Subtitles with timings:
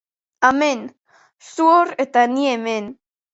[0.47, 0.79] Amen,
[1.49, 2.91] zu hor eta ni hemen.